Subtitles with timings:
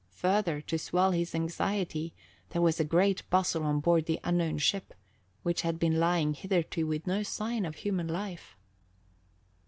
[0.13, 2.15] Further, to swell his anxiety,
[2.49, 4.95] there was a great bustle on board the unknown ship,
[5.43, 8.57] which had been lying hitherto with no sign of human life.